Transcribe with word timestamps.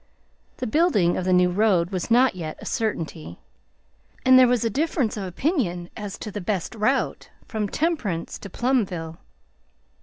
The 0.57 0.65
building 0.65 1.15
of 1.15 1.25
the 1.25 1.31
new 1.31 1.51
road 1.51 1.91
was 1.91 2.09
not 2.09 2.33
yet 2.35 2.57
a 2.59 2.65
certainty, 2.65 3.37
and 4.25 4.39
there 4.39 4.47
was 4.47 4.65
a 4.65 4.69
difference 4.71 5.15
of 5.15 5.25
opinion 5.25 5.91
as 5.95 6.17
to 6.17 6.31
the 6.31 6.41
best 6.41 6.73
route 6.73 7.29
from 7.47 7.69
Temperance 7.69 8.39
to 8.39 8.49
Plumville. 8.49 9.19